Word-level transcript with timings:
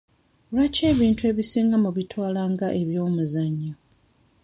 Lwaki 0.53 0.81
ebintu 0.91 1.21
ebisinga 1.31 1.75
mubitwala 1.83 2.41
nga 2.51 2.67
eby'omuzannyo? 2.81 3.73